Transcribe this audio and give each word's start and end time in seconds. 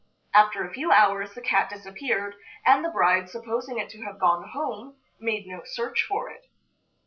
After 0.33 0.63
a 0.65 0.73
few 0.73 0.91
hours 0.91 1.35
the 1.35 1.41
cat 1.43 1.69
disappeared, 1.69 2.33
and 2.65 2.83
the 2.83 2.89
bride, 2.89 3.29
supposing 3.29 3.77
it 3.77 3.87
to 3.91 4.01
have 4.01 4.17
gone 4.19 4.49
home, 4.49 4.95
made 5.19 5.45
no 5.45 5.61
search 5.63 6.01
for 6.09 6.27
it. 6.31 6.47